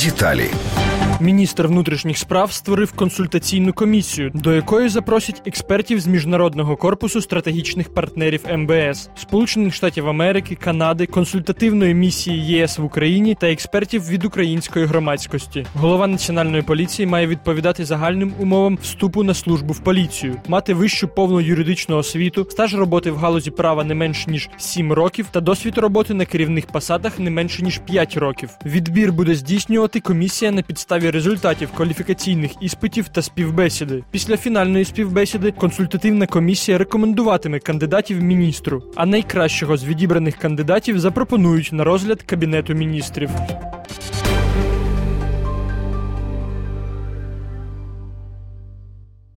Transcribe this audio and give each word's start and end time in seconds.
Детали. 0.00 0.79
Міністр 1.20 1.66
внутрішніх 1.66 2.18
справ 2.18 2.52
створив 2.52 2.92
консультаційну 2.92 3.72
комісію, 3.72 4.30
до 4.34 4.52
якої 4.52 4.88
запросять 4.88 5.42
експертів 5.46 6.00
з 6.00 6.06
міжнародного 6.06 6.76
корпусу 6.76 7.20
стратегічних 7.20 7.94
партнерів 7.94 8.44
МБС, 8.56 9.10
Сполучених 9.14 9.74
Штатів 9.74 10.08
Америки, 10.08 10.54
Канади, 10.54 11.06
консультативної 11.06 11.94
місії 11.94 12.46
ЄС 12.46 12.78
в 12.78 12.84
Україні 12.84 13.36
та 13.40 13.50
експертів 13.50 14.08
від 14.08 14.24
української 14.24 14.86
громадськості. 14.86 15.66
Голова 15.74 16.06
національної 16.06 16.62
поліції 16.62 17.06
має 17.06 17.26
відповідати 17.26 17.84
загальним 17.84 18.32
умовам 18.38 18.78
вступу 18.82 19.22
на 19.22 19.34
службу 19.34 19.72
в 19.72 19.78
поліцію, 19.78 20.36
мати 20.48 20.74
вищу 20.74 21.08
повну 21.08 21.40
юридичну 21.40 21.96
освіту, 21.96 22.46
стаж 22.50 22.74
роботи 22.74 23.10
в 23.10 23.16
галузі 23.16 23.50
права 23.50 23.84
не 23.84 23.94
менш 23.94 24.26
ніж 24.26 24.50
7 24.56 24.92
років 24.92 25.26
та 25.30 25.40
досвід 25.40 25.78
роботи 25.78 26.14
на 26.14 26.24
керівних 26.24 26.66
посадах 26.66 27.18
не 27.18 27.30
менше 27.30 27.62
ніж 27.62 27.78
5 27.78 28.16
років. 28.16 28.50
Відбір 28.66 29.12
буде 29.12 29.34
здійснювати 29.34 30.00
комісія 30.00 30.50
на 30.50 30.62
підставі 30.62 31.09
результатів 31.10 31.72
кваліфікаційних 31.72 32.50
іспитів 32.60 33.08
та 33.08 33.22
співбесіди. 33.22 34.04
Після 34.10 34.36
фінальної 34.36 34.84
співбесіди 34.84 35.50
консультативна 35.50 36.26
комісія 36.26 36.78
рекомендуватиме 36.78 37.58
кандидатів 37.58 38.22
міністру, 38.22 38.82
а 38.96 39.06
найкращого 39.06 39.76
з 39.76 39.84
відібраних 39.84 40.36
кандидатів 40.36 41.00
запропонують 41.00 41.72
на 41.72 41.84
розгляд 41.84 42.22
кабінету 42.22 42.74
міністрів. 42.74 43.30